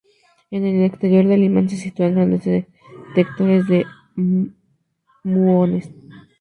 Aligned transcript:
En 0.49 0.65
el 0.65 0.81
exterior 0.83 1.27
del 1.27 1.43
imán 1.43 1.69
se 1.69 1.77
sitúan 1.77 2.15
grandes 2.15 2.43
detectores 3.13 3.67
de 3.67 3.85
muones. 5.23 5.91